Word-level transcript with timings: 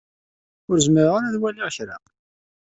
Ur 0.69 0.77
zmireɣ 0.85 1.15
ara 1.15 1.27
ad 1.29 1.39
waliɣ 1.41 1.69
kra. 1.75 1.97